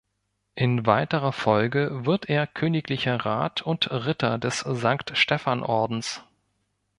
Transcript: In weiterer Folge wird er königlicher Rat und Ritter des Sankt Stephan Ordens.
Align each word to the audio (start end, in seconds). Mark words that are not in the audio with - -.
In 0.55 0.87
weiterer 0.87 1.31
Folge 1.31 1.91
wird 2.07 2.27
er 2.27 2.47
königlicher 2.47 3.23
Rat 3.23 3.61
und 3.61 3.91
Ritter 3.91 4.39
des 4.39 4.61
Sankt 4.61 5.11
Stephan 5.15 5.61
Ordens. 5.61 6.23